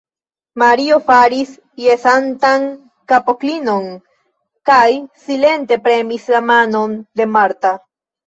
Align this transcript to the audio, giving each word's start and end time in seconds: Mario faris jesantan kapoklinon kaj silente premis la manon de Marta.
Mario 0.59 0.95
faris 1.09 1.49
jesantan 1.81 2.63
kapoklinon 3.11 3.85
kaj 4.71 4.87
silente 5.25 5.77
premis 5.89 6.27
la 6.37 6.43
manon 6.49 6.97
de 7.21 7.29
Marta. 7.37 7.75